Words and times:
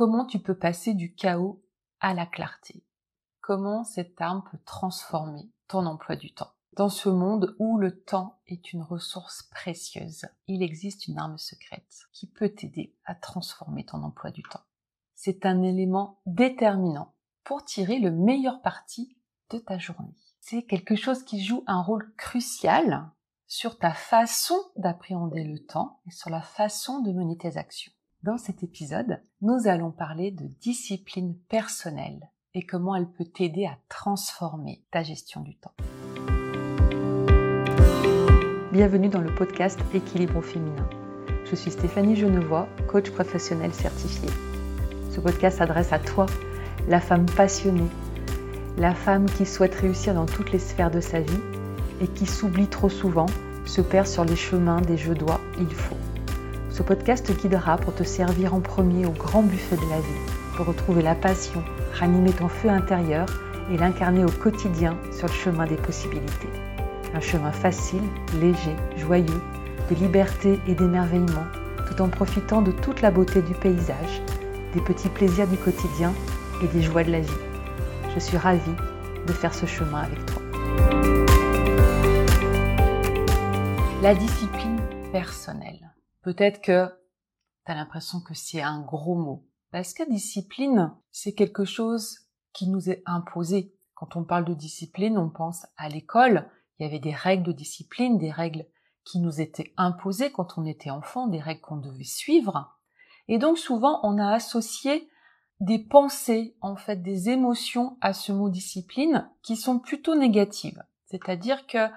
comment 0.00 0.24
tu 0.24 0.38
peux 0.38 0.56
passer 0.56 0.94
du 0.94 1.14
chaos 1.14 1.62
à 2.00 2.14
la 2.14 2.24
clarté? 2.24 2.82
Comment 3.42 3.84
cette 3.84 4.18
arme 4.18 4.42
peut 4.50 4.58
transformer 4.64 5.50
ton 5.68 5.84
emploi 5.84 6.16
du 6.16 6.32
temps? 6.32 6.54
Dans 6.72 6.88
ce 6.88 7.10
monde 7.10 7.54
où 7.58 7.76
le 7.76 8.00
temps 8.00 8.40
est 8.46 8.72
une 8.72 8.80
ressource 8.80 9.42
précieuse, 9.50 10.24
il 10.46 10.62
existe 10.62 11.06
une 11.06 11.18
arme 11.18 11.36
secrète 11.36 12.08
qui 12.14 12.26
peut 12.26 12.48
t'aider 12.48 12.96
à 13.04 13.14
transformer 13.14 13.84
ton 13.84 14.02
emploi 14.02 14.30
du 14.30 14.42
temps. 14.42 14.64
C'est 15.14 15.44
un 15.44 15.62
élément 15.62 16.22
déterminant 16.24 17.12
pour 17.44 17.66
tirer 17.66 17.98
le 17.98 18.10
meilleur 18.10 18.62
parti 18.62 19.18
de 19.50 19.58
ta 19.58 19.76
journée. 19.76 20.16
C'est 20.40 20.62
quelque 20.62 20.96
chose 20.96 21.24
qui 21.24 21.44
joue 21.44 21.62
un 21.66 21.82
rôle 21.82 22.10
crucial 22.16 23.10
sur 23.46 23.78
ta 23.78 23.92
façon 23.92 24.56
d'appréhender 24.76 25.44
le 25.44 25.58
temps 25.58 26.00
et 26.06 26.10
sur 26.10 26.30
la 26.30 26.40
façon 26.40 27.02
de 27.02 27.12
mener 27.12 27.36
tes 27.36 27.58
actions. 27.58 27.92
Dans 28.22 28.36
cet 28.36 28.62
épisode, 28.62 29.18
nous 29.40 29.66
allons 29.66 29.90
parler 29.90 30.30
de 30.30 30.44
discipline 30.60 31.34
personnelle 31.48 32.28
et 32.52 32.66
comment 32.66 32.94
elle 32.94 33.08
peut 33.08 33.24
t'aider 33.24 33.64
à 33.64 33.78
transformer 33.88 34.82
ta 34.90 35.02
gestion 35.02 35.40
du 35.40 35.56
temps. 35.56 35.72
Bienvenue 38.72 39.08
dans 39.08 39.22
le 39.22 39.34
podcast 39.34 39.80
Équilibre 39.94 40.36
au 40.36 40.42
féminin. 40.42 40.86
Je 41.46 41.56
suis 41.56 41.70
Stéphanie 41.70 42.14
Genevois, 42.14 42.68
coach 42.88 43.10
professionnel 43.10 43.72
certifié. 43.72 44.28
Ce 45.10 45.18
podcast 45.18 45.56
s'adresse 45.56 45.94
à 45.94 45.98
toi, 45.98 46.26
la 46.88 47.00
femme 47.00 47.24
passionnée, 47.24 47.88
la 48.76 48.94
femme 48.94 49.30
qui 49.30 49.46
souhaite 49.46 49.74
réussir 49.76 50.12
dans 50.12 50.26
toutes 50.26 50.52
les 50.52 50.58
sphères 50.58 50.90
de 50.90 51.00
sa 51.00 51.22
vie 51.22 51.40
et 52.02 52.06
qui 52.06 52.26
s'oublie 52.26 52.68
trop 52.68 52.90
souvent, 52.90 53.26
se 53.64 53.80
perd 53.80 54.06
sur 54.06 54.26
les 54.26 54.36
chemins 54.36 54.82
des 54.82 54.98
je 54.98 55.14
dois, 55.14 55.40
il 55.58 55.72
faut. 55.72 55.96
Ce 56.70 56.84
podcast 56.84 57.26
te 57.26 57.32
guidera 57.32 57.76
pour 57.76 57.94
te 57.94 58.04
servir 58.04 58.54
en 58.54 58.60
premier 58.60 59.04
au 59.04 59.10
grand 59.10 59.42
buffet 59.42 59.76
de 59.76 59.90
la 59.90 60.00
vie, 60.00 60.32
pour 60.56 60.66
retrouver 60.66 61.02
la 61.02 61.16
passion, 61.16 61.62
ranimer 61.92 62.32
ton 62.32 62.48
feu 62.48 62.68
intérieur 62.68 63.26
et 63.72 63.76
l'incarner 63.76 64.24
au 64.24 64.30
quotidien 64.30 64.96
sur 65.10 65.26
le 65.26 65.32
chemin 65.32 65.66
des 65.66 65.76
possibilités. 65.76 66.48
Un 67.12 67.20
chemin 67.20 67.50
facile, 67.50 68.02
léger, 68.40 68.76
joyeux, 68.96 69.40
de 69.90 69.94
liberté 69.96 70.60
et 70.68 70.74
d'émerveillement, 70.74 71.46
tout 71.88 72.00
en 72.00 72.08
profitant 72.08 72.62
de 72.62 72.70
toute 72.70 73.02
la 73.02 73.10
beauté 73.10 73.42
du 73.42 73.54
paysage, 73.54 74.22
des 74.72 74.80
petits 74.80 75.08
plaisirs 75.08 75.48
du 75.48 75.56
quotidien 75.56 76.12
et 76.62 76.68
des 76.68 76.82
joies 76.82 77.02
de 77.02 77.10
la 77.10 77.20
vie. 77.20 77.30
Je 78.14 78.20
suis 78.20 78.36
ravie 78.36 78.76
de 79.26 79.32
faire 79.32 79.54
ce 79.54 79.66
chemin 79.66 80.02
avec 80.02 80.24
toi. 80.26 80.42
La 84.02 84.14
discipline 84.14 84.80
personnelle. 85.12 85.79
Peut-être 86.22 86.60
que 86.60 86.86
tu 87.66 87.72
as 87.72 87.74
l'impression 87.74 88.20
que 88.20 88.34
c'est 88.34 88.62
un 88.62 88.80
gros 88.80 89.14
mot. 89.14 89.46
Parce 89.70 89.94
que 89.94 90.08
discipline, 90.08 90.92
c'est 91.10 91.34
quelque 91.34 91.64
chose 91.64 92.18
qui 92.52 92.68
nous 92.68 92.90
est 92.90 93.02
imposé? 93.06 93.74
Quand 93.94 94.16
on 94.16 94.24
parle 94.24 94.44
de 94.44 94.54
discipline, 94.54 95.18
on 95.18 95.28
pense 95.28 95.66
à 95.76 95.88
l'école. 95.88 96.48
Il 96.78 96.84
y 96.84 96.86
avait 96.86 96.98
des 96.98 97.14
règles 97.14 97.44
de 97.44 97.52
discipline, 97.52 98.18
des 98.18 98.30
règles 98.30 98.66
qui 99.04 99.18
nous 99.18 99.40
étaient 99.40 99.72
imposées 99.76 100.32
quand 100.32 100.58
on 100.58 100.64
était 100.64 100.90
enfant, 100.90 101.26
des 101.26 101.40
règles 101.40 101.60
qu'on 101.60 101.76
devait 101.76 102.04
suivre. 102.04 102.76
Et 103.28 103.38
donc 103.38 103.58
souvent, 103.58 104.00
on 104.02 104.18
a 104.18 104.32
associé 104.32 105.08
des 105.60 105.78
pensées, 105.78 106.56
en 106.62 106.76
fait, 106.76 107.02
des 107.02 107.28
émotions 107.28 107.98
à 108.00 108.12
ce 108.12 108.32
mot 108.32 108.48
discipline 108.48 109.28
qui 109.42 109.56
sont 109.56 109.78
plutôt 109.78 110.14
négatives. 110.14 110.82
C'est-à-dire 111.06 111.66
que 111.66 111.88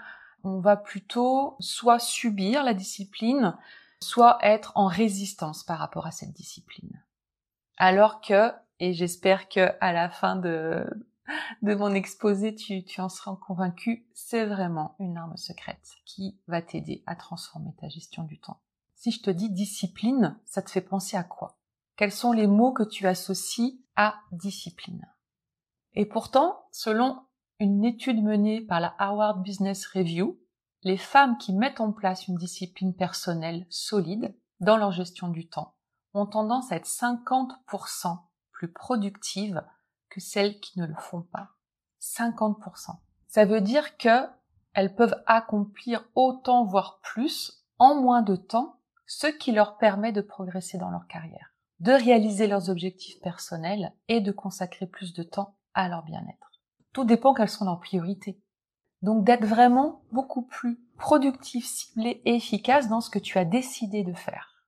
on 0.44 0.60
va 0.60 0.76
plutôt 0.76 1.56
soit 1.60 2.00
subir 2.00 2.64
la 2.64 2.74
discipline, 2.74 3.56
soit 4.04 4.38
être 4.42 4.72
en 4.76 4.88
résistance 4.88 5.64
par 5.64 5.80
rapport 5.80 6.06
à 6.06 6.12
cette 6.12 6.34
discipline. 6.34 7.04
Alors 7.78 8.22
que, 8.22 8.52
et 8.80 8.94
j'espère 8.94 9.50
que 9.50 9.72
à 9.82 9.94
la 9.94 10.10
fin 10.10 10.36
de, 10.36 10.86
de 11.62 11.76
mon 11.76 11.94
exposé, 11.94 12.54
tu, 12.54 12.84
tu 12.84 13.02
en 13.02 13.10
seras 13.10 13.36
convaincu, 13.36 14.06
c'est 14.14 14.46
vraiment 14.46 14.96
une 15.00 15.18
arme 15.18 15.38
secrète 15.38 15.96
qui 16.06 16.40
va 16.48 16.62
t'aider 16.62 17.04
à 17.06 17.16
transformer 17.16 17.74
ta 17.80 17.90
gestion 17.90 18.24
du 18.24 18.40
temps. 18.40 18.62
Si 18.96 19.12
je 19.12 19.22
te 19.22 19.30
dis 19.30 19.50
discipline, 19.50 20.40
ça 20.46 20.62
te 20.62 20.70
fait 20.70 20.82
penser 20.82 21.18
à 21.18 21.24
quoi? 21.24 21.58
Quels 21.96 22.12
sont 22.12 22.32
les 22.32 22.48
mots 22.48 22.74
que 22.74 22.84
tu 22.84 23.08
associes 23.08 23.84
à 23.96 24.16
discipline? 24.32 25.08
Et 25.94 26.06
pourtant, 26.06 26.66
selon 26.72 27.22
une 27.60 27.86
étude 27.86 28.24
menée 28.24 28.62
par 28.62 28.80
la 28.80 28.96
Harvard 28.98 29.40
Business 29.40 29.86
Review, 29.88 30.40
les 30.84 30.98
femmes 30.98 31.38
qui 31.38 31.54
mettent 31.54 31.82
en 31.82 31.92
place 31.92 32.28
une 32.28 32.36
discipline 32.36 32.96
personnelle 32.96 33.66
solide 33.70 34.36
dans 34.60 34.78
leur 34.78 34.92
gestion 34.92 35.30
du 35.30 35.48
temps 35.48 35.76
ont 36.14 36.26
tendance 36.26 36.72
à 36.72 36.76
être 36.76 36.88
50% 36.88 38.20
plus 38.52 38.72
productives 38.72 39.64
que 40.10 40.20
celles 40.20 40.60
qui 40.60 40.80
ne 40.80 40.86
le 40.86 40.96
font 40.96 41.22
pas. 41.22 41.50
50%. 42.02 42.98
Ça 43.28 43.46
veut 43.46 43.62
dire 43.62 43.98
que 43.98 44.28
elles 44.74 44.96
peuvent 44.96 45.22
accomplir 45.26 46.06
autant 46.16 46.66
voire 46.66 47.00
plus 47.02 47.66
en 47.80 47.96
moins 47.96 48.22
de 48.22 48.36
temps, 48.36 48.80
ce 49.06 49.28
qui 49.28 49.52
leur 49.52 49.78
permet 49.78 50.12
de 50.12 50.22
progresser 50.22 50.78
dans 50.78 50.90
leur 50.90 51.08
carrière, 51.08 51.54
de 51.80 51.92
réaliser 51.92 52.48
leurs 52.48 52.70
objectifs 52.70 53.20
personnels 53.22 53.94
et 54.08 54.22
de 54.22 54.32
consacrer 54.32 54.88
plus 54.88 55.14
de 55.14 55.24
temps 55.24 55.58
à 55.74 55.90
leur 55.90 56.04
bien-être. 56.04 56.52
Tout 56.92 57.06
dépend 57.06 57.34
quelles 57.34 57.50
sont 57.50 57.66
leurs 57.66 57.80
priorités. 57.80 58.40
Donc 59.04 59.26
d'être 59.26 59.46
vraiment 59.46 60.02
beaucoup 60.14 60.42
plus 60.44 60.80
productif, 60.98 61.66
ciblé 61.66 62.22
et 62.24 62.36
efficace 62.36 62.88
dans 62.88 63.02
ce 63.02 63.10
que 63.10 63.20
tu 63.20 63.38
as 63.38 63.44
décidé 63.44 64.04
de 64.04 64.14
faire. 64.14 64.64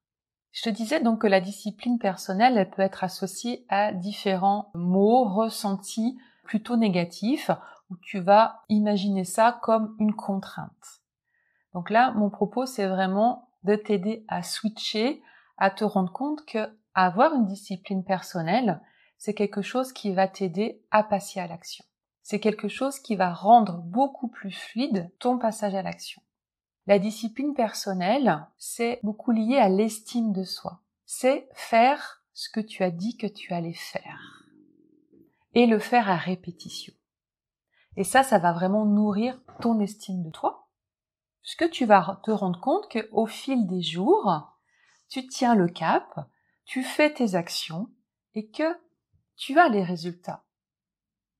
Je 0.51 0.61
te 0.61 0.69
disais 0.69 0.99
donc 0.99 1.21
que 1.21 1.27
la 1.27 1.39
discipline 1.39 1.99
personnelle, 1.99 2.57
elle 2.57 2.69
peut 2.69 2.81
être 2.81 3.03
associée 3.05 3.65
à 3.69 3.93
différents 3.93 4.71
mots, 4.75 5.23
ressentis 5.23 6.17
plutôt 6.43 6.75
négatifs, 6.75 7.49
où 7.89 7.95
tu 7.97 8.19
vas 8.19 8.63
imaginer 8.67 9.23
ça 9.23 9.57
comme 9.61 9.95
une 9.99 10.13
contrainte. 10.13 11.01
Donc 11.73 11.89
là, 11.89 12.11
mon 12.11 12.29
propos, 12.29 12.65
c'est 12.65 12.87
vraiment 12.87 13.49
de 13.63 13.75
t'aider 13.75 14.25
à 14.27 14.43
switcher, 14.43 15.21
à 15.57 15.69
te 15.69 15.85
rendre 15.85 16.11
compte 16.11 16.45
que 16.45 16.69
avoir 16.93 17.33
une 17.33 17.45
discipline 17.45 18.03
personnelle, 18.03 18.81
c'est 19.17 19.33
quelque 19.33 19.61
chose 19.61 19.93
qui 19.93 20.13
va 20.13 20.27
t'aider 20.27 20.83
à 20.91 21.03
passer 21.03 21.39
à 21.39 21.47
l'action 21.47 21.85
c'est 22.25 22.39
quelque 22.39 22.69
chose 22.69 22.97
qui 22.97 23.15
va 23.15 23.31
rendre 23.31 23.77
beaucoup 23.83 24.27
plus 24.27 24.49
fluide 24.49 25.11
ton 25.19 25.37
passage 25.37 25.75
à 25.75 25.83
l'action. 25.83 26.23
La 26.87 26.97
discipline 26.97 27.53
personnelle, 27.53 28.47
c'est 28.57 28.99
beaucoup 29.03 29.29
lié 29.29 29.57
à 29.57 29.69
l'estime 29.69 30.33
de 30.33 30.43
soi. 30.43 30.81
C'est 31.05 31.47
faire 31.53 32.23
ce 32.33 32.49
que 32.49 32.61
tu 32.61 32.81
as 32.81 32.89
dit 32.89 33.15
que 33.15 33.27
tu 33.27 33.53
allais 33.53 33.75
faire. 33.75 34.43
Et 35.53 35.67
le 35.67 35.77
faire 35.77 36.09
à 36.09 36.15
répétition. 36.15 36.95
Et 37.95 38.03
ça, 38.03 38.23
ça 38.23 38.39
va 38.39 38.53
vraiment 38.53 38.85
nourrir 38.85 39.39
ton 39.61 39.79
estime 39.79 40.23
de 40.23 40.31
toi. 40.31 40.67
Puisque 41.43 41.69
tu 41.69 41.85
vas 41.85 42.21
te 42.23 42.31
rendre 42.31 42.59
compte 42.59 42.91
qu'au 42.91 43.27
fil 43.27 43.67
des 43.67 43.83
jours, 43.83 44.57
tu 45.09 45.27
tiens 45.27 45.53
le 45.53 45.67
cap, 45.67 46.27
tu 46.65 46.81
fais 46.81 47.13
tes 47.13 47.35
actions 47.35 47.87
et 48.33 48.49
que 48.49 48.75
tu 49.35 49.59
as 49.59 49.69
les 49.69 49.83
résultats. 49.83 50.44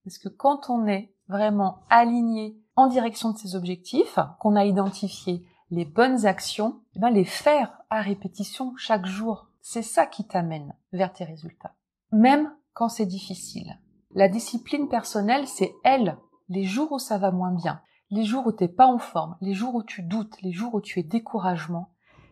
Parce 0.06 0.20
que 0.20 0.30
quand 0.30 0.70
on 0.70 0.86
est 0.88 1.12
vraiment 1.28 1.80
aligné 1.90 2.58
en 2.76 2.88
direction 2.88 3.32
de 3.32 3.38
ses 3.38 3.56
objectifs, 3.56 4.20
qu'on 4.40 4.56
a 4.56 4.64
identifié 4.64 5.44
les 5.72 5.86
bonnes 5.86 6.28
actions, 6.28 6.82
eh 6.96 7.00
ben 7.00 7.10
les 7.10 7.26
faire 7.26 7.82
à 7.90 8.02
répétition 8.02 8.76
chaque 8.78 9.08
jour, 9.08 9.50
c'est 9.62 9.82
ça 9.82 10.06
qui 10.06 10.28
t'amène 10.28 10.76
vers 10.94 11.12
tes 11.12 11.24
résultats. 11.24 11.74
Même 12.12 12.54
quand 12.74 12.88
c'est 12.88 13.08
difficile. 13.08 13.80
La 14.12 14.30
discipline 14.30 14.88
personnelle, 14.88 15.48
c'est 15.48 15.74
elle, 15.84 16.18
les 16.50 16.66
jours 16.66 16.92
où 16.92 17.00
ça 17.00 17.18
va 17.18 17.32
moins 17.32 17.54
bien, 17.54 17.82
les 18.12 18.24
jours 18.24 18.46
où 18.46 18.52
t'es 18.52 18.68
pas 18.68 18.86
en 18.86 19.00
forme, 19.00 19.36
les 19.42 19.56
jours 19.56 19.74
où 19.74 19.84
tu 19.84 20.04
doutes, 20.04 20.40
les 20.44 20.52
jours 20.52 20.76
où 20.76 20.82
tu 20.82 21.00
es 21.00 21.04
découragement, 21.04 21.90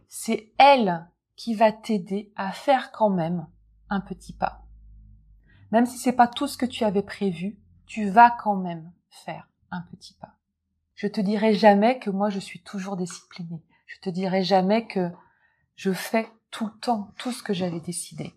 c'est 0.07 0.53
elle 0.59 1.09
qui 1.35 1.55
va 1.55 1.71
t'aider 1.71 2.31
à 2.35 2.51
faire 2.51 2.91
quand 2.91 3.09
même 3.09 3.47
un 3.89 3.99
petit 3.99 4.33
pas. 4.33 4.61
Même 5.71 5.87
si 5.87 5.97
c'est 5.97 6.13
pas 6.13 6.27
tout 6.27 6.45
ce 6.45 6.57
que 6.57 6.67
tu 6.67 6.83
avais 6.83 7.01
prévu, 7.01 7.59
tu 7.85 8.09
vas 8.09 8.31
quand 8.31 8.55
même 8.55 8.91
faire 9.09 9.47
un 9.71 9.81
petit 9.91 10.13
pas. 10.13 10.35
Je 10.95 11.07
te 11.07 11.21
dirai 11.21 11.53
jamais 11.53 11.99
que 11.99 12.09
moi 12.09 12.29
je 12.29 12.39
suis 12.39 12.61
toujours 12.61 12.97
disciplinée. 12.97 13.63
Je 13.87 13.99
te 13.99 14.09
dirai 14.09 14.43
jamais 14.43 14.87
que 14.87 15.11
je 15.75 15.91
fais 15.91 16.27
tout 16.51 16.65
le 16.67 16.79
temps 16.79 17.09
tout 17.17 17.31
ce 17.31 17.43
que 17.43 17.53
j'avais 17.53 17.79
décidé. 17.79 18.33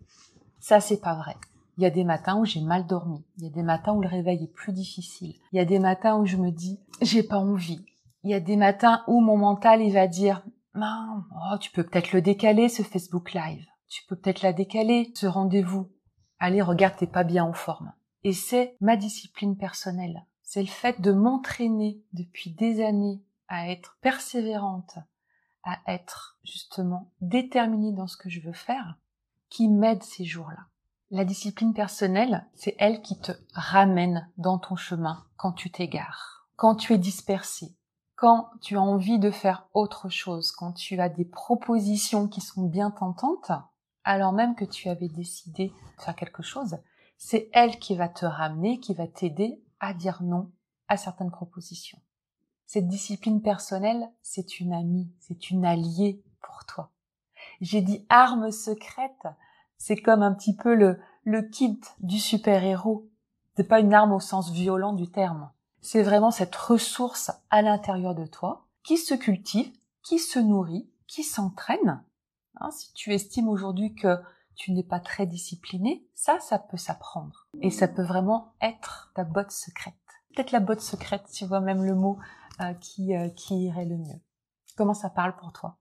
Ça 0.59 0.81
c'est 0.81 1.01
pas 1.01 1.15
vrai. 1.15 1.37
Il 1.77 1.83
y 1.83 1.87
a 1.87 1.91
des 1.91 2.05
matins 2.05 2.39
où 2.39 2.45
j'ai 2.45 2.63
mal 2.63 2.87
dormi. 2.87 3.25
Il 3.37 3.45
y 3.45 3.47
a 3.47 3.51
des 3.51 3.63
matins 3.63 3.93
où 3.93 4.01
le 4.01 4.09
réveil 4.09 4.45
est 4.45 4.53
plus 4.53 4.73
difficile. 4.73 5.35
Il 5.53 5.57
y 5.57 5.61
a 5.61 5.67
des 5.67 5.79
matins 5.79 6.17
où 6.17 6.27
je 6.27 6.37
me 6.37 6.51
dis 6.51 6.81
j'ai 7.03 7.23
pas 7.23 7.39
envie. 7.39 7.85
Il 8.23 8.31
y 8.31 8.35
a 8.35 8.41
des 8.41 8.57
matins 8.57 9.05
où 9.07 9.21
mon 9.21 9.37
mental 9.37 9.83
il 9.83 9.93
va 9.93 10.07
dire 10.07 10.43
oh, 10.75 11.59
tu 11.61 11.71
peux 11.71 11.85
peut-être 11.85 12.13
le 12.13 12.23
décaler 12.23 12.69
ce 12.69 12.83
Facebook 12.83 13.33
Live. 13.35 13.65
Tu 13.89 14.05
peux 14.07 14.17
peut-être 14.17 14.43
la 14.43 14.53
décaler 14.53 15.13
ce 15.15 15.27
rendez-vous. 15.27 15.91
Allez 16.39 16.63
regarde 16.63 16.97
t'es 16.97 17.07
pas 17.07 17.25
bien 17.25 17.45
en 17.45 17.53
forme. 17.53 17.93
Et 18.27 18.33
c'est 18.33 18.77
ma 18.81 18.97
discipline 18.97 19.57
personnelle. 19.57 20.27
C'est 20.43 20.61
le 20.61 20.67
fait 20.67 21.01
de 21.01 21.13
m'entraîner 21.13 22.03
depuis 22.13 22.51
des 22.51 22.85
années 22.85 23.23
à 23.47 23.71
être 23.71 23.99
persévérante, 24.01 24.99
à 25.63 25.79
être 25.87 26.37
justement 26.43 27.13
déterminée 27.21 27.93
dans 27.93 28.09
ce 28.09 28.17
que 28.17 28.29
je 28.29 28.41
veux 28.41 28.53
faire, 28.53 28.99
qui 29.49 29.69
m'aide 29.69 30.03
ces 30.03 30.25
jours-là. 30.25 30.67
La 31.13 31.25
discipline 31.25 31.73
personnelle, 31.73 32.45
c'est 32.57 32.75
elle 32.81 33.01
qui 33.01 33.17
te 33.17 33.31
ramène 33.53 34.29
dans 34.39 34.59
ton 34.59 34.75
chemin 34.75 35.25
quand 35.37 35.53
tu 35.53 35.71
t'égares, 35.71 36.49
quand 36.57 36.75
tu 36.75 36.95
es 36.95 36.99
dispersé, 36.99 37.77
quand 38.17 38.51
tu 38.61 38.77
as 38.77 38.83
envie 38.83 39.21
de 39.21 39.31
faire 39.31 39.69
autre 39.73 40.09
chose, 40.09 40.51
quand 40.51 40.73
tu 40.73 40.99
as 40.99 41.09
des 41.09 41.27
propositions 41.27 42.27
qui 42.27 42.41
sont 42.41 42.65
bien 42.65 42.91
tentantes, 42.91 43.53
alors 44.03 44.33
même 44.33 44.57
que 44.57 44.65
tu 44.65 44.89
avais 44.89 45.09
décidé 45.09 45.73
de 45.99 46.03
faire 46.03 46.17
quelque 46.17 46.43
chose, 46.43 46.79
c'est 47.19 47.49
elle 47.53 47.79
qui 47.79 47.97
va 47.97 48.09
te 48.09 48.27
ramener, 48.27 48.81
qui 48.81 48.95
va 48.95 49.07
t'aider 49.07 49.63
à 49.81 49.95
dire 49.95 50.23
non 50.23 50.51
à 50.89 50.97
certaines 50.97 51.31
propositions. 51.31 52.01
Cette 52.67 52.89
discipline 52.89 53.43
personnelle, 53.43 54.11
c'est 54.23 54.61
une 54.61 54.73
amie, 54.73 55.11
c'est 55.21 55.51
une 55.51 55.65
alliée 55.65 56.23
pour 56.43 56.65
toi. 56.65 56.91
J'ai 57.61 57.81
dit 57.81 58.05
arme 58.09 58.51
secrète 58.51 59.27
c'est 59.79 59.97
comme 59.97 60.23
un 60.23 60.33
petit 60.33 60.57
peu 60.57 60.75
le, 60.75 60.99
le 61.25 61.43
kit 61.43 61.81
du 62.01 62.19
super-héros. 62.19 63.09
C'est 63.57 63.69
pas 63.69 63.81
une 63.81 63.95
arme 63.95 64.13
au 64.13 64.21
sens 64.21 64.51
violent 64.51 64.93
du 64.93 65.11
terme. 65.11 65.51
C'est 65.81 66.03
vraiment 66.03 66.31
cette 66.31 66.57
ressource 66.57 67.31
à 67.51 67.63
l'intérieur 67.63 68.15
de 68.15 68.27
toi 68.27 68.67
qui 68.83 68.97
se 68.97 69.15
cultive, 69.15 69.71
qui 70.03 70.19
se 70.19 70.39
nourrit, 70.39 70.89
qui 71.07 71.23
s'entraîne. 71.23 72.03
Hein, 72.57 72.71
si 72.71 72.93
tu 72.95 73.13
estimes 73.13 73.49
aujourd'hui 73.49 73.95
que 73.95 74.19
tu 74.57 74.73
n'es 74.73 74.83
pas 74.83 75.01
très 75.01 75.27
discipliné, 75.27 76.09
ça, 76.15 76.41
ça 76.41 76.59
peut 76.59 76.77
s'apprendre. 76.77 77.47
Et 77.61 77.71
ça 77.71 77.89
peut 77.89 78.03
vraiment 78.03 78.55
être 78.61 79.13
ta 79.15 79.25
botte 79.25 79.53
secrète. 79.53 79.95
Peut-être 80.35 80.51
la 80.53 80.61
botte 80.61 80.81
secrète, 80.81 81.31
tu 81.33 81.47
vois 81.47 81.61
même 81.61 81.85
le 81.85 81.95
mot 81.95 82.19
euh, 82.61 82.75
qui, 82.75 83.15
euh, 83.15 83.29
qui 83.29 83.65
irait 83.65 83.85
le 83.85 83.99
mieux. 83.99 84.21
Comment 84.77 84.95
ça 84.95 85.11
parle 85.11 85.37
pour 85.37 85.53
toi? 85.53 85.79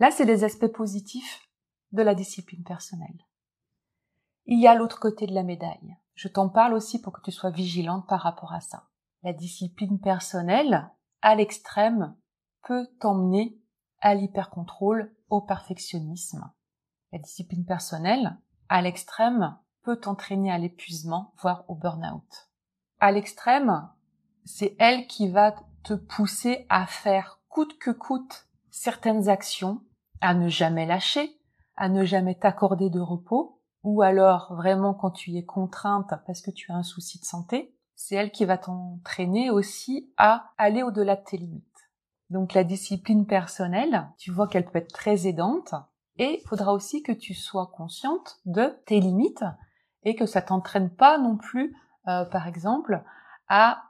Là, 0.00 0.10
c'est 0.10 0.26
des 0.26 0.44
aspects 0.44 0.72
positifs 0.72 1.48
de 1.92 2.02
la 2.02 2.14
discipline 2.14 2.64
personnelle. 2.64 3.26
Il 4.46 4.60
y 4.60 4.66
a 4.66 4.74
l'autre 4.74 5.00
côté 5.00 5.26
de 5.26 5.34
la 5.34 5.42
médaille. 5.42 5.96
Je 6.14 6.28
t'en 6.28 6.48
parle 6.48 6.74
aussi 6.74 7.00
pour 7.00 7.12
que 7.12 7.20
tu 7.20 7.32
sois 7.32 7.50
vigilante 7.50 8.06
par 8.06 8.20
rapport 8.20 8.52
à 8.52 8.60
ça. 8.60 8.88
La 9.22 9.32
discipline 9.32 10.00
personnelle, 10.00 10.88
à 11.20 11.34
l'extrême, 11.34 12.16
peut 12.62 12.86
t'emmener 13.00 13.60
à 14.00 14.14
l'hypercontrôle, 14.14 15.14
au 15.30 15.40
perfectionnisme. 15.40 16.50
La 17.12 17.18
discipline 17.18 17.64
personnelle, 17.64 18.36
à 18.68 18.82
l'extrême, 18.82 19.56
peut 19.82 19.96
t'entraîner 19.96 20.52
à 20.52 20.58
l'épuisement, 20.58 21.32
voire 21.38 21.64
au 21.68 21.74
burn-out. 21.74 22.50
À 23.00 23.12
l'extrême, 23.12 23.88
c'est 24.44 24.76
elle 24.78 25.06
qui 25.06 25.30
va 25.30 25.54
te 25.84 25.94
pousser 25.94 26.66
à 26.68 26.86
faire 26.86 27.40
coûte 27.48 27.78
que 27.78 27.90
coûte 27.90 28.46
certaines 28.70 29.28
actions, 29.28 29.80
à 30.20 30.34
ne 30.34 30.48
jamais 30.48 30.86
lâcher, 30.86 31.40
à 31.76 31.88
ne 31.88 32.04
jamais 32.04 32.34
t'accorder 32.34 32.90
de 32.90 33.00
repos, 33.00 33.60
ou 33.82 34.02
alors 34.02 34.54
vraiment 34.54 34.94
quand 34.94 35.12
tu 35.12 35.30
y 35.30 35.38
es 35.38 35.44
contrainte 35.44 36.12
parce 36.26 36.42
que 36.42 36.50
tu 36.50 36.70
as 36.72 36.76
un 36.76 36.82
souci 36.82 37.18
de 37.18 37.24
santé, 37.24 37.74
c'est 37.94 38.16
elle 38.16 38.30
qui 38.30 38.44
va 38.44 38.58
t'entraîner 38.58 39.50
aussi 39.50 40.12
à 40.16 40.52
aller 40.58 40.82
au-delà 40.82 41.16
de 41.16 41.24
tes 41.24 41.36
limites. 41.36 41.64
Donc 42.30 42.52
la 42.52 42.64
discipline 42.64 43.26
personnelle, 43.26 44.08
tu 44.18 44.30
vois 44.30 44.48
qu'elle 44.48 44.66
peut 44.66 44.78
être 44.78 44.92
très 44.92 45.26
aidante, 45.26 45.74
et 46.18 46.40
il 46.40 46.48
faudra 46.48 46.72
aussi 46.72 47.02
que 47.02 47.12
tu 47.12 47.34
sois 47.34 47.70
consciente 47.74 48.40
de 48.44 48.76
tes 48.86 49.00
limites 49.00 49.44
et 50.02 50.14
que 50.14 50.26
ça 50.26 50.42
t'entraîne 50.42 50.90
pas 50.90 51.18
non 51.18 51.36
plus, 51.36 51.76
euh, 52.08 52.24
par 52.24 52.46
exemple, 52.46 53.02
à 53.48 53.84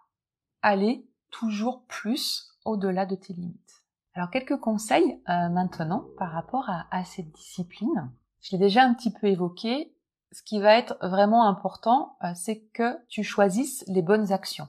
aller 0.63 1.07
toujours 1.31 1.85
plus 1.85 2.49
au-delà 2.65 3.07
de 3.07 3.15
tes 3.15 3.33
limites. 3.33 3.85
Alors 4.15 4.31
quelques 4.31 4.59
conseils 4.59 5.23
euh, 5.29 5.49
maintenant 5.49 6.07
par 6.19 6.33
rapport 6.33 6.69
à, 6.91 7.05
cette 7.05 7.31
discipline. 7.31 8.11
Je 8.41 8.53
l'ai 8.53 8.59
déjà 8.59 8.83
un 8.83 8.95
petit 8.95 9.13
peu 9.13 9.29
évoqué. 9.29 9.95
Ce 10.33 10.43
qui 10.43 10.61
va 10.61 10.77
être 10.77 10.99
vraiment 11.01 11.49
important, 11.49 12.17
euh, 12.25 12.33
c'est 12.35 12.61
que 12.73 12.99
tu 13.09 13.23
choisisses 13.23 13.85
les 13.87 14.03
bonnes 14.03 14.33
actions. 14.33 14.69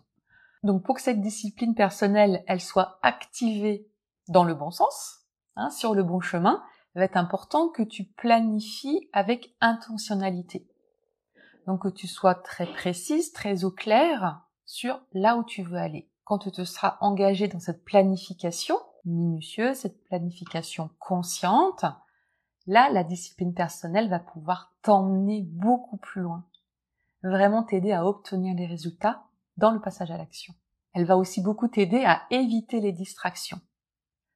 Donc 0.64 0.84
pour 0.84 0.96
que 0.96 1.02
cette 1.02 1.22
discipline 1.22 1.76
personnelle, 1.76 2.44
elle 2.48 2.62
soit 2.62 3.00
activée 3.02 3.90
dans 4.28 4.44
le 4.44 4.54
bon 4.54 4.72
sens, 4.72 5.22
hein, 5.56 5.70
sur 5.70 5.96
le 5.96 6.04
bon 6.04 6.20
chemin, 6.20 6.64
va 6.96 7.04
être 7.04 7.18
important 7.18 7.70
que 7.70 7.84
tu 7.84 8.04
planifies 8.04 9.10
avec 9.14 9.56
intentionnalité. 9.62 10.68
Donc 11.68 11.84
que 11.84 11.90
tu 11.90 12.08
sois 12.08 12.36
très 12.36 12.66
précise, 12.66 13.32
très 13.32 13.64
au 13.64 13.72
clair 13.72 14.42
sur 14.66 15.00
là 15.14 15.38
où 15.38 15.44
tu 15.44 15.64
veux 15.64 15.78
aller. 15.78 16.10
Quand 16.24 16.40
tu 16.40 16.52
te 16.52 16.64
seras 16.64 16.98
engagé 17.02 17.48
dans 17.48 17.60
cette 17.60 17.84
planification, 17.84 18.76
minutieuse, 19.06 19.78
cette 19.78 20.04
planification 20.06 20.90
consciente, 21.00 21.86
là, 22.68 22.90
la 22.92 23.04
discipline 23.04 23.54
personnelle 23.54 24.10
va 24.10 24.20
pouvoir 24.20 24.74
t'emmener 24.82 25.42
beaucoup 25.42 25.98
plus 25.98 26.22
loin. 26.22 26.46
Vraiment 27.24 27.64
t'aider 27.64 27.92
à 27.92 28.06
obtenir 28.06 28.56
les 28.56 28.66
résultats 28.66 29.24
dans 29.58 29.72
le 29.72 29.82
passage 29.82 30.12
à 30.12 30.18
l'action. 30.18 30.54
Elle 30.94 31.06
va 31.06 31.18
aussi 31.18 31.42
beaucoup 31.42 31.68
t'aider 31.68 32.04
à 32.06 32.22
éviter 32.32 32.80
les 32.80 32.92
distractions. 32.92 33.60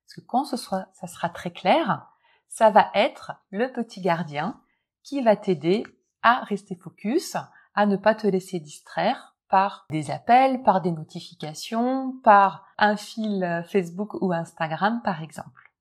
Parce 0.06 0.16
que 0.16 0.22
quand 0.28 0.46
ce 0.46 0.58
soit, 0.58 0.88
ça 0.94 1.08
sera 1.08 1.30
très 1.30 1.52
clair, 1.52 2.13
ça 2.54 2.70
va 2.70 2.92
être 2.94 3.32
le 3.50 3.72
petit 3.72 4.00
gardien 4.00 4.62
qui 5.02 5.22
va 5.22 5.36
t'aider 5.36 5.84
à 6.22 6.44
rester 6.44 6.76
focus, 6.76 7.36
à 7.74 7.88
ne 7.88 7.98
pas 7.98 8.14
te 8.14 8.28
laisser 8.28 8.60
distraire 8.60 9.36
par 9.50 9.88
des 9.90 10.12
appels, 10.12 10.62
par 10.62 10.80
des 10.80 10.92
notifications, 10.92 12.14
par 12.24 12.68
un 12.78 12.96
fil 12.96 13.64
Facebook 13.68 14.14
ou 14.22 14.32
Instagram 14.34 15.02
par 15.04 15.24
exemple. 15.24 15.72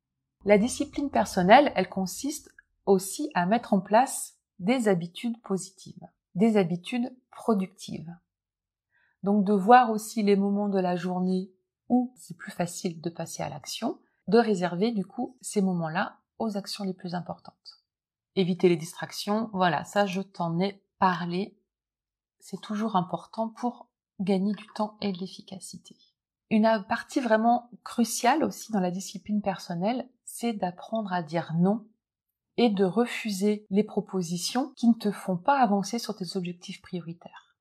La 0.46 0.56
discipline 0.56 1.10
personnelle, 1.10 1.72
elle 1.76 1.90
consiste 1.90 2.50
aussi 2.86 3.30
à 3.34 3.44
mettre 3.44 3.74
en 3.74 3.80
place 3.80 4.38
des 4.58 4.88
habitudes 4.88 5.40
positives, 5.42 6.08
des 6.34 6.56
habitudes 6.56 7.14
productives. 7.30 8.16
Donc 9.22 9.44
de 9.44 9.52
voir 9.52 9.90
aussi 9.90 10.22
les 10.22 10.36
moments 10.36 10.70
de 10.70 10.80
la 10.80 10.96
journée 10.96 11.52
où 11.90 12.14
c'est 12.16 12.36
plus 12.36 12.50
facile 12.50 13.02
de 13.02 13.10
passer 13.10 13.42
à 13.42 13.50
l'action, 13.50 13.98
de 14.26 14.38
réserver 14.38 14.90
du 14.90 15.04
coup 15.04 15.36
ces 15.42 15.60
moments-là 15.60 16.16
actions 16.50 16.84
les 16.84 16.94
plus 16.94 17.14
importantes. 17.14 17.82
Éviter 18.34 18.68
les 18.68 18.76
distractions, 18.76 19.50
voilà, 19.52 19.84
ça 19.84 20.06
je 20.06 20.20
t'en 20.20 20.58
ai 20.58 20.82
parlé 20.98 21.56
c'est 22.42 22.60
toujours 22.60 22.96
important 22.96 23.48
pour 23.48 23.88
gagner 24.20 24.52
du 24.52 24.66
temps 24.74 24.98
et 25.00 25.12
de 25.12 25.18
l'efficacité. 25.18 25.96
Une 26.50 26.84
partie 26.88 27.20
vraiment 27.20 27.70
cruciale 27.84 28.44
aussi 28.44 28.72
dans 28.72 28.80
la 28.80 28.90
discipline 28.90 29.40
personnelle, 29.40 30.10
c'est 30.24 30.52
d'apprendre 30.52 31.12
à 31.12 31.22
dire 31.22 31.54
non 31.56 31.86
et 32.58 32.68
de 32.68 32.84
refuser 32.84 33.64
les 33.70 33.84
propositions 33.84 34.72
qui 34.76 34.88
ne 34.88 34.94
te 34.94 35.10
font 35.10 35.38
pas 35.38 35.60
avancer 35.60 35.98
sur 35.98 36.14
tes 36.14 36.36
objectifs 36.36 36.82
prioritaires. 36.82 37.56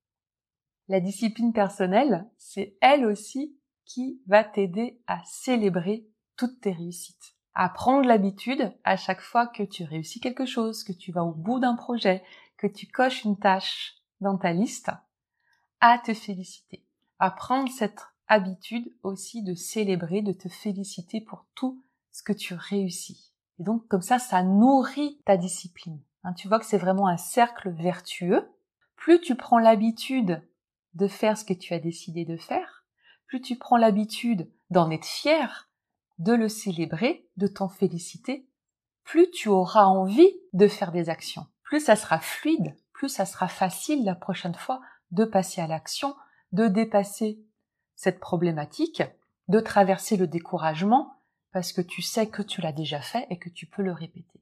La 0.90 1.00
discipline 1.00 1.54
personnelle, 1.54 2.30
c'est 2.38 2.76
elle 2.82 3.06
aussi 3.06 3.56
qui 3.86 4.22
va 4.26 4.44
t'aider 4.44 5.02
à 5.08 5.22
célébrer 5.26 6.10
toutes 6.36 6.60
tes 6.60 6.72
réussites. 6.72 7.36
À 7.54 7.70
prendre 7.70 8.08
l'habitude 8.08 8.74
à 8.84 8.96
chaque 8.96 9.22
fois 9.22 9.48
que 9.48 9.64
tu 9.64 9.84
réussis 9.84 10.20
quelque 10.20 10.46
chose, 10.46 10.84
que 10.84 10.94
tu 10.94 11.12
vas 11.12 11.24
au 11.24 11.34
bout 11.34 11.60
d'un 11.60 11.76
projet, 11.76 12.24
que 12.58 12.68
tu 12.68 12.88
coches 12.88 13.24
une 13.24 13.38
tâche, 13.38 14.02
dans 14.22 14.38
ta 14.38 14.54
liste 14.54 14.92
à 15.82 15.98
te 15.98 16.14
féliciter, 16.14 16.86
à 17.20 17.32
prendre 17.32 17.70
cette 17.72 18.02
habitude 18.28 18.94
aussi 19.04 19.44
de 19.44 19.56
célébrer, 19.56 20.22
de 20.22 20.32
te 20.32 20.48
féliciter 20.48 21.20
pour 21.20 21.46
tout 21.56 21.84
ce 22.12 22.24
que 22.24 22.34
tu 22.34 22.54
réussis. 22.54 23.34
Et 23.60 23.64
donc 23.64 23.88
comme 23.88 24.02
ça, 24.02 24.20
ça 24.20 24.44
nourrit 24.44 25.20
ta 25.26 25.38
discipline. 25.38 26.00
Hein, 26.24 26.34
tu 26.34 26.48
vois 26.48 26.60
que 26.60 26.66
c'est 26.66 26.78
vraiment 26.78 27.08
un 27.08 27.18
cercle 27.18 27.72
vertueux. 27.72 28.48
Plus 28.96 29.20
tu 29.20 29.36
prends 29.36 29.60
l'habitude 29.60 30.42
de 30.94 31.08
faire 31.08 31.38
ce 31.38 31.46
que 31.46 31.54
tu 31.54 31.74
as 31.74 31.80
décidé 31.80 32.26
de 32.26 32.38
faire, 32.38 32.86
plus 33.26 33.42
tu 33.42 33.58
prends 33.58 33.78
l'habitude 33.78 34.52
d'en 34.70 34.92
être 34.92 35.06
fier, 35.06 35.70
de 36.22 36.34
le 36.34 36.50
célébrer, 36.50 37.28
de 37.38 37.48
t'en 37.48 37.68
féliciter, 37.68 38.48
plus 39.04 39.30
tu 39.32 39.50
auras 39.50 39.86
envie 39.86 40.32
de 40.54 40.68
faire 40.68 40.92
des 40.92 41.10
actions, 41.10 41.48
plus 41.64 41.80
ça 41.80 41.96
sera 41.96 42.20
fluide, 42.20 42.76
plus 42.94 43.10
ça 43.10 43.26
sera 43.26 43.48
facile 43.48 44.06
la 44.06 44.14
prochaine 44.16 44.56
fois 44.56 44.82
de 45.10 45.26
passer 45.26 45.62
à 45.62 45.68
l'action, 45.68 46.16
de 46.52 46.68
dépasser 46.68 47.44
cette 47.96 48.20
problématique, 48.20 49.02
de 49.48 49.60
traverser 49.60 50.16
le 50.16 50.28
découragement, 50.28 51.16
parce 51.52 51.74
que 51.74 51.82
tu 51.82 52.04
sais 52.04 52.28
que 52.28 52.44
tu 52.44 52.62
l'as 52.62 52.72
déjà 52.72 53.02
fait 53.02 53.26
et 53.32 53.40
que 53.40 53.50
tu 53.50 53.66
peux 53.66 53.82
le 53.82 53.92
répéter. 53.92 54.42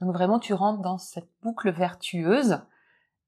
Donc 0.00 0.12
vraiment, 0.12 0.40
tu 0.40 0.54
rentres 0.54 0.82
dans 0.82 0.98
cette 0.98 1.30
boucle 1.40 1.70
vertueuse 1.70 2.60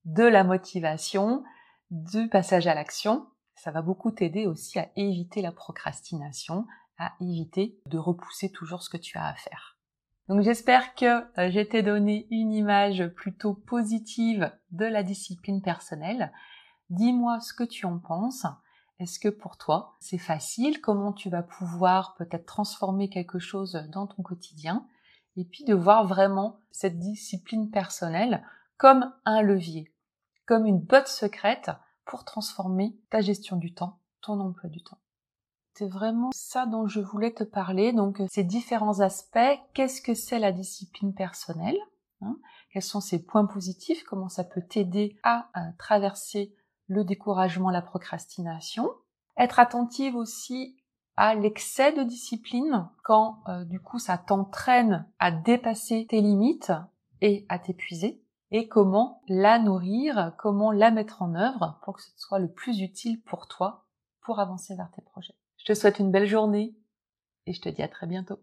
de 0.04 0.24
la 0.24 0.42
motivation, 0.42 1.44
du 1.90 2.28
passage 2.28 2.66
à 2.66 2.74
l'action. 2.74 3.26
Ça 3.54 3.70
va 3.70 3.82
beaucoup 3.82 4.10
t'aider 4.10 4.46
aussi 4.46 4.80
à 4.80 4.90
éviter 4.96 5.42
la 5.42 5.52
procrastination, 5.52 6.66
à 6.98 7.12
éviter 7.20 7.80
de 7.86 7.98
repousser 7.98 8.50
toujours 8.50 8.82
ce 8.82 8.90
que 8.90 8.96
tu 8.96 9.18
as 9.18 9.26
à 9.26 9.34
faire. 9.34 9.76
Donc 10.28 10.40
j'espère 10.42 10.94
que 10.94 11.22
euh, 11.38 11.50
j'ai 11.50 11.68
t'ai 11.68 11.82
donné 11.82 12.26
une 12.30 12.52
image 12.52 13.06
plutôt 13.14 13.54
positive 13.54 14.50
de 14.72 14.84
la 14.84 15.02
discipline 15.02 15.62
personnelle. 15.62 16.32
Dis-moi 16.90 17.40
ce 17.40 17.52
que 17.52 17.64
tu 17.64 17.86
en 17.86 17.98
penses. 17.98 18.46
Est-ce 18.98 19.20
que 19.20 19.28
pour 19.28 19.56
toi 19.56 19.96
c'est 20.00 20.18
facile? 20.18 20.80
Comment 20.80 21.12
tu 21.12 21.30
vas 21.30 21.42
pouvoir 21.42 22.14
peut-être 22.16 22.46
transformer 22.46 23.08
quelque 23.08 23.38
chose 23.38 23.74
dans 23.92 24.06
ton 24.06 24.22
quotidien? 24.22 24.86
Et 25.36 25.44
puis 25.44 25.64
de 25.64 25.74
voir 25.74 26.06
vraiment 26.06 26.60
cette 26.70 26.98
discipline 26.98 27.70
personnelle 27.70 28.42
comme 28.78 29.12
un 29.24 29.42
levier, 29.42 29.92
comme 30.46 30.66
une 30.66 30.80
botte 30.80 31.08
secrète 31.08 31.70
pour 32.04 32.24
transformer 32.24 32.98
ta 33.10 33.20
gestion 33.20 33.56
du 33.56 33.74
temps, 33.74 34.00
ton 34.22 34.40
emploi 34.40 34.70
du 34.70 34.82
temps. 34.82 34.98
C'est 35.78 35.88
vraiment 35.88 36.30
ça 36.32 36.64
dont 36.64 36.86
je 36.86 37.00
voulais 37.00 37.34
te 37.34 37.44
parler, 37.44 37.92
donc 37.92 38.22
ces 38.30 38.44
différents 38.44 39.00
aspects, 39.00 39.60
qu'est-ce 39.74 40.00
que 40.00 40.14
c'est 40.14 40.38
la 40.38 40.50
discipline 40.50 41.12
personnelle 41.12 41.76
hein? 42.22 42.38
Quels 42.70 42.80
sont 42.80 43.02
ses 43.02 43.22
points 43.22 43.44
positifs? 43.44 44.02
Comment 44.04 44.30
ça 44.30 44.42
peut 44.42 44.62
t'aider 44.62 45.18
à, 45.22 45.50
à 45.52 45.72
traverser 45.72 46.56
le 46.86 47.04
découragement, 47.04 47.68
la 47.68 47.82
procrastination? 47.82 48.90
Être 49.36 49.60
attentive 49.60 50.16
aussi 50.16 50.78
à 51.18 51.34
l'excès 51.34 51.92
de 51.92 52.04
discipline 52.04 52.88
quand 53.04 53.42
euh, 53.48 53.64
du 53.64 53.78
coup 53.78 53.98
ça 53.98 54.16
t'entraîne 54.16 55.06
à 55.18 55.30
dépasser 55.30 56.06
tes 56.08 56.22
limites 56.22 56.72
et 57.20 57.44
à 57.50 57.58
t'épuiser? 57.58 58.22
Et 58.50 58.66
comment 58.66 59.20
la 59.28 59.58
nourrir, 59.58 60.32
comment 60.38 60.72
la 60.72 60.90
mettre 60.90 61.20
en 61.20 61.34
œuvre 61.34 61.78
pour 61.82 61.96
que 61.96 62.02
ce 62.02 62.12
soit 62.16 62.38
le 62.38 62.50
plus 62.50 62.80
utile 62.80 63.20
pour 63.20 63.46
toi 63.46 63.84
pour 64.22 64.40
avancer 64.40 64.74
vers 64.74 64.90
tes 64.90 65.02
projets? 65.02 65.34
Je 65.66 65.72
te 65.72 65.78
souhaite 65.80 65.98
une 65.98 66.12
belle 66.12 66.28
journée 66.28 66.76
et 67.46 67.52
je 67.52 67.60
te 67.60 67.68
dis 67.68 67.82
à 67.82 67.88
très 67.88 68.06
bientôt. 68.06 68.34